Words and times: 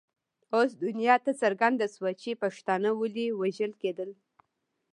اوس 0.55 0.71
دنیا 0.83 1.15
ته 1.25 1.31
څرګنده 1.41 1.87
شوه 1.95 2.11
چې 2.21 2.39
پښتانه 2.43 2.89
ولې 2.99 3.25
وژل 3.39 3.71
کېدل. 3.81 4.09